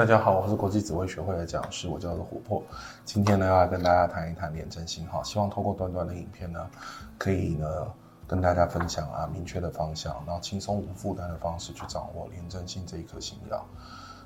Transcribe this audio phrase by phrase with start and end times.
[0.00, 2.62] 大家好，我是国际紫微学会的讲师，我叫做琥珀。
[3.04, 6.70] 今天呢，要来跟大家谈一谈廉贞星哈，希望透过短短的影片呢，
[7.18, 7.86] 可以呢
[8.26, 13.62] 跟大家分享啊明确的方向，然后轻松无负担的方式去掌握廉贞星这一颗星曜。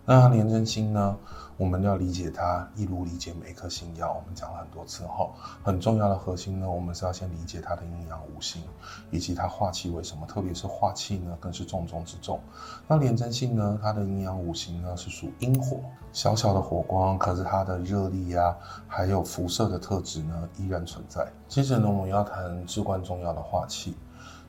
[0.07, 1.17] 那廉贞星呢，
[1.57, 4.13] 我们要理解它，一如理解每一颗星耀。
[4.13, 5.33] 我们讲了很多次后，
[5.63, 8.63] 很重要的核心呢，我们是要先理解它的阴阳五行，
[9.11, 12.39] 以及它化气为什么，特别是化气呢，更是重中之重。
[12.87, 15.81] 那廉贞星呢，它的阴阳五行呢是属阴火，
[16.13, 18.55] 小小的火光，可是它的热力呀、
[18.87, 21.27] 还有辐射的特质呢，依然存在。
[21.49, 23.97] 接着呢，我们要谈至关重要的化气。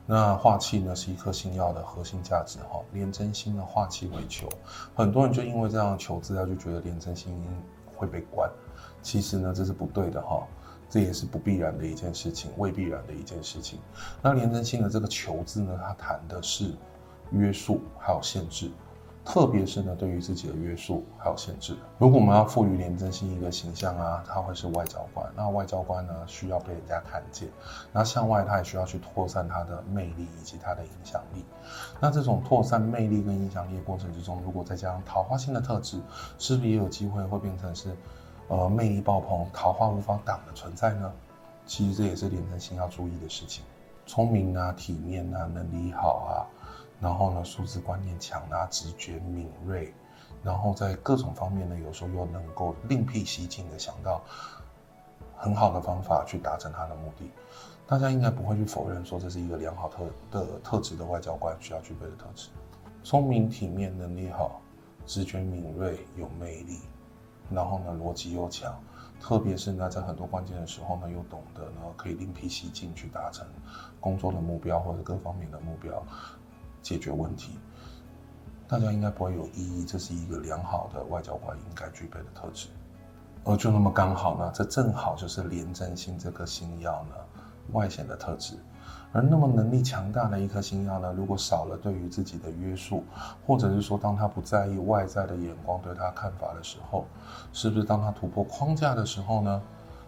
[0.06, 2.80] 那化气呢，是一颗星曜的核心价值哈。
[2.92, 4.48] 廉贞星的化气为囚，
[4.94, 7.36] 很多人就因为这样求字他，就觉得廉贞星
[7.94, 8.48] 会被关。
[9.02, 10.46] 其实呢，这是不对的哈，
[10.88, 13.80] 这也是不必然的一件事情，未必然的一件事情。
[14.22, 16.72] 那廉贞星的这个求字呢，它谈的是
[17.32, 18.70] 约束还有限制。
[19.26, 21.76] 特别是呢，对于自己的约束还有限制。
[21.98, 25.26] 如果我们要赋予廉贞星一个形象啊，它会是外交官。
[25.36, 27.48] 那外交官呢，需要被人家看见。
[27.92, 31.44] 那向外，他也需要去扩散他的魅力以及他的影响力。
[32.00, 36.00] 那这种扩散魅力跟影响力的过程之中，如果再加上桃花星的特质，
[36.38, 37.96] 是不是也有机会会变成是，
[38.46, 41.12] 呃，魅力爆棚、桃花无法挡的存在呢？
[41.66, 43.64] 其实这也是廉贞星要注意的事情。
[44.06, 46.46] 聪明啊，体面啊，能力好啊。
[47.00, 49.92] 然后呢，数字观念强啊，直觉敏锐，
[50.42, 54.22] 然后在各种方面呢，有时候又能够另辟蹊径的想到
[55.36, 57.30] 很好的方法去达成他的目的。
[57.86, 62.48] 大家应该不会去否认说，这是一个良好特的特质的外交官需要具备的特质：
[63.04, 64.60] 聪明、体面、能力好、
[65.04, 66.80] 直觉敏锐、有魅力，
[67.50, 68.74] 然后呢，逻辑又强，
[69.20, 73.46] 特别是呢，在很多关键的时候呢，又懂得呢，可以另辟蹊径去达成
[74.00, 76.02] 工作的目标或者各方面的目标。
[76.86, 77.58] 解决问题，
[78.68, 82.68] 大家应该不会有异议，这是一个良好的外交官应该具备的特质。
[83.42, 87.16] 而就那么刚好呢，这正好就是廉贞星这颗星耀呢
[87.72, 88.54] 外显的特质。
[89.12, 93.02] 而那么能力强大的一颗星耀呢，如果少了对于自己的约束，
[93.44, 97.04] 或者是说当他不在意外在的眼光对他看法的时候，
[97.52, 99.60] 是不是当他突破框架的时候呢，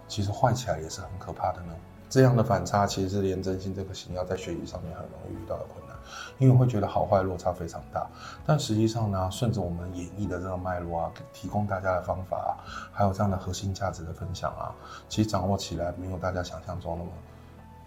[0.06, 1.74] 其实坏起来也是很可怕的呢？
[2.08, 5.96] 这样的反差其实是连真心这颗星曜在学习上面很容易遇到的困难，
[6.38, 8.06] 因为会觉得好坏落差非常大。
[8.46, 12.50] 但实际上呢，顺着我们演绎的这个脉络啊，提供大家的方法啊，
[12.92, 14.74] 还有这样的核心价值的分享啊，
[15.08, 17.10] 其实掌握起来没有大家想象中那么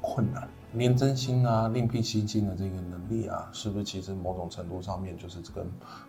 [0.01, 0.47] 困难。
[0.73, 5.65] 连真心啊，另辟蹊径的这个能力啊，是不是其实某种程度上面就是这个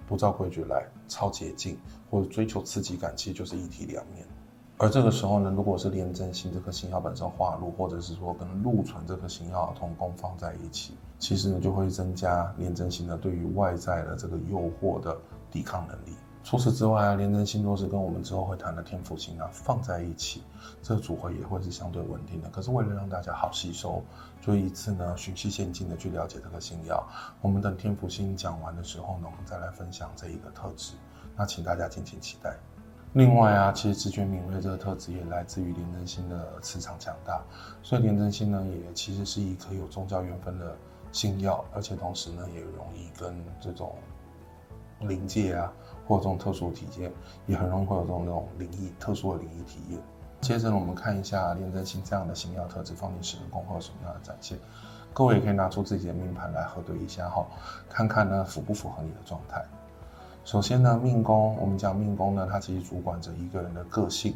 [0.07, 1.77] 不照规矩来，抄捷径
[2.11, 4.25] 或者追求刺激感，其实就是一体两面。
[4.79, 15.17] 而这个时候呢，如果是廉贞星这颗星曜本身化禄，或者是说跟禄存这颗星曜同宫放在一起，其实呢就会增加廉贞星呢对于外在的这个诱惑的
[15.53, 16.17] 抵抗能力。
[16.43, 20.43] 除此之外啊，廉贞星若是跟我们之后会谈的天府星啊放在一起，
[20.83, 22.49] 这组合也会是相对稳定的。
[22.49, 24.03] 可是为了让大家好吸收，
[24.41, 27.01] 就一次呢循序渐进的去了解这个星曜。
[27.41, 30.95] 我们等天府星讲完的时候呢，我们再来分享这一个特质。
[31.37, 32.59] 那请大家敬请期待。
[33.15, 37.43] 另外啊，其实直觉敏锐这个特质也来自于廉贞星的磁场强大，
[37.83, 40.75] 所以廉贞星呢也其实是一颗有宗教缘分的
[41.13, 43.95] 星曜，而且同时呢也容易跟这种
[45.01, 45.71] 灵界啊
[46.07, 47.13] 或这种特殊体验，
[47.47, 50.01] 也很容易会有这种那种灵异特殊的灵异体验。
[50.41, 54.59] 接着呢，我们看一下廉贞星这样的星曜特质放进十二宫会有什么样的展现，
[55.13, 57.47] 各位也可以拿出自己的命盘来核对一下哈，
[57.91, 59.63] 看看呢符不符合你的状态。
[60.45, 64.35] 首先呢，命宫，我们讲命宫呢，它其实主管着一个人的个性，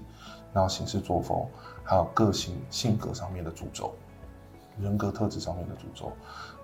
[0.53, 1.45] 然后行事作风，
[1.83, 3.93] 还有个性性格上面的主轴，
[4.81, 6.13] 人格特质上面的主轴。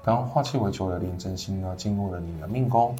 [0.04, 2.96] 当化气为球的廉贞星呢，进入了你的命宫，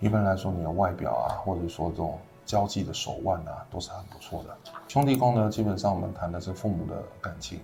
[0.00, 4.56] 一般来说，你的外表啊，或者说这种交际的手腕啊，都是很不错的。
[4.88, 7.60] 兄弟宫呢，基本上我们谈的是父母的感情，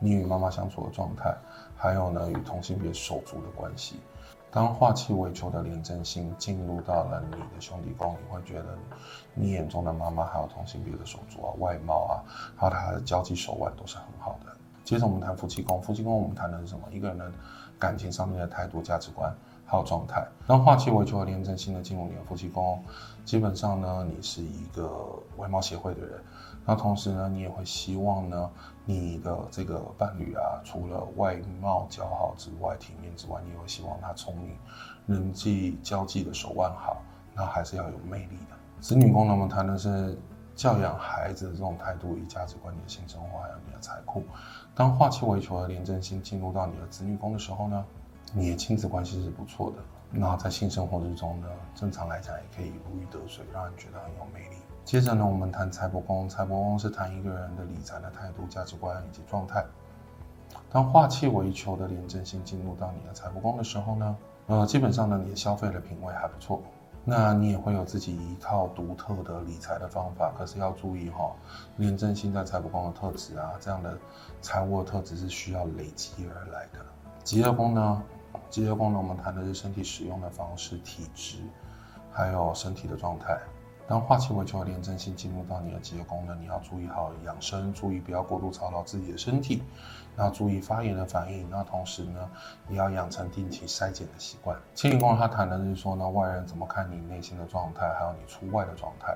[0.00, 1.32] 你与妈妈相处的状态，
[1.76, 3.96] 还有呢，与同性别手足的关系。
[4.52, 8.76] 当化气为球的廉贞星进入到了你的兄弟宫，你会觉得
[9.32, 12.20] 你眼中的妈妈还有同性别的手足啊，外貌啊，
[12.54, 14.54] 还有他的交际手腕都是很好的。
[14.84, 16.86] 接着我们谈夫妻宫，夫妻宫我们谈的是什么？
[16.90, 17.32] 一个人的
[17.78, 19.34] 感情上面的态度、价值观
[19.72, 20.22] 还有状态。
[20.46, 22.84] 当化气为囚的廉贞星呢进入你的夫妻宫，
[23.24, 26.22] 基本上呢，你是一个外貌协会的人。
[26.66, 28.50] 那同时呢，你也会希望呢，
[28.84, 34.54] 你的这个伴侣啊，除了外貌姣好之外，体面之外，你也会希望他聪明，
[35.06, 36.98] 人际交际的手腕好，
[37.34, 38.56] 那还是要有魅力的。
[38.78, 40.20] 子女宫呢，我们谈的是
[40.54, 44.22] 教养孩子的这种态度与价值观、你的性生活还有你的财库。
[44.74, 47.82] 当化气为囚的廉贞星进入到你的子女宫的时候呢，
[48.34, 49.76] 你的亲子关系是不错的，
[50.10, 54.56] 那在性生活之中呢，正常来讲也可以如鱼得水，让人觉得很有魅力。
[54.84, 59.64] 接着呢，我们谈财帛宫，财帛宫是谈一个人的理财的态度、价值观以及状态。
[60.70, 66.62] 当化气为球的廉贞星进入到你的财帛宫的时候呢，呃，基本上呢，你的消费的品味还不错。
[67.04, 71.32] 那你也会有自己一套独特的理财的方法，可是要注意哈、
[71.76, 73.98] 廉贞星在财帛宫的特质啊，这样的
[74.40, 76.78] 财务的特质是需要累积而来的。
[77.24, 78.02] 吉厄宫呢，
[78.50, 81.38] 疾厄宫呢，我们谈的是身体使用的方式、体质，
[82.12, 83.38] 还有身体的状态。
[83.88, 89.62] 当化气为球的连贞性进入到你的疾厄宫呢，你要注意好养生，注意不要过度操劳自己的身体，
[90.16, 91.50] 要注意发炎的反应。
[91.50, 92.30] 那同时呢，
[92.70, 94.56] 也要养成定期筛检的习惯。
[94.74, 99.14] 牵引功能它谈的是说呢，外人怎么看你内心的状态，还有你出外的状态。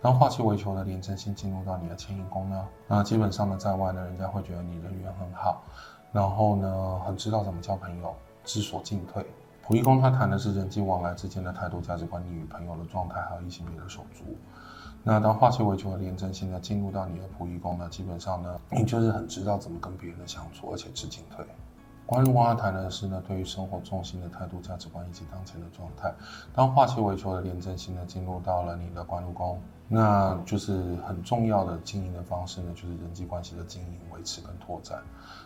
[0.00, 5.64] 当化气为球的连贞性进入到你的牵引宫呢，那基本上呢，在外呢，人家会觉得你人缘很好，
[6.12, 8.14] 然后呢，很知道怎么交朋友，
[8.48, 9.22] 知所进退。
[9.62, 14.24] 溥仪宫他谈的是人际往来之间的态度、价值观、你与朋友的状态，还有异性别的手足。
[15.04, 21.44] 那当化气为球的廉贞现在进入到你的溥仪宫呢，基本上呢，你就是很知道怎么跟别人的相处，而且知进退。
[22.08, 26.10] 官禄宫它谈的是呢，对于生活重心的态度、价值观以及当前的状态。
[26.54, 35.02] 当化气为球的廉贞星呢进入到了你的官禄宫，那就是很重要的经营的方式呢，就是人际关系的经营、维持跟拓展。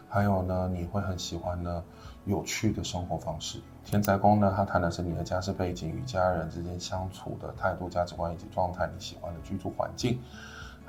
[0.09, 1.83] 还有呢，你会很喜欢呢
[2.27, 3.61] 有趣的生活方式。
[3.85, 10.17] 田宅宫呢，它谈的是你的家世背景与家人之间相处的态度、价值观以及状态，你喜欢的居住环境。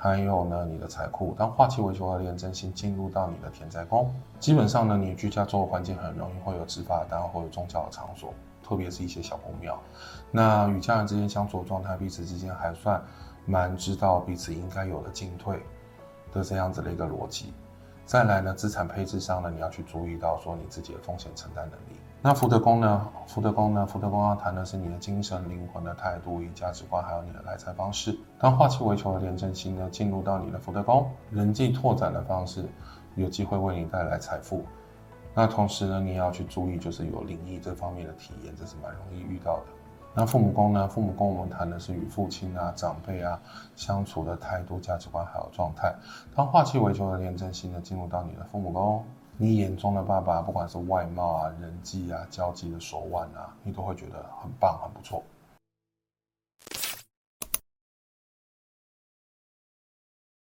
[0.04, 1.34] 还有呢，你的财库。
[1.34, 9.80] 当化气为球的廉贞星进入到你的田宅宫，基本上呢，你居家周围环境很容易会有执法单位或者宗教的场所，特别是一些小公庙。
[10.30, 13.02] 那与家人之间相处的状态，彼此之间还算
[13.46, 15.58] 蛮知道彼此应该有的进退
[16.34, 17.54] 的这样子的一个逻辑。
[18.04, 21.98] 再来呢，资产配置上呢，你要去注意到说你自己的风险承担能力。
[22.26, 23.06] 那福德宫呢？
[23.26, 23.86] 福德宫呢？
[23.86, 28.18] 福德宫要谈的是你的精神、灵魂的态度与价值观，还有你的来财方式。
[28.38, 32.64] 当化气为球的廉贞星呢进入到你的福德宫，人际拓展的方式
[33.14, 34.64] 有机会为你带来财富。
[35.34, 39.64] 那同时呢，你也要去注意就是有灵异这方面的体验，这是蛮容易遇到的。
[40.14, 40.88] 那父母宫呢？
[40.88, 43.38] 父母宫我们谈的是与父亲啊、长辈啊
[43.76, 45.94] 相处的态度、价值观还有状态。
[46.34, 49.04] 当化气为球的廉贞星呢进入到你的父母宫，
[49.36, 55.22] 你眼中的爸爸，不管是外貌啊、人际啊、交际的手腕啊，你都会觉得很棒、很不错。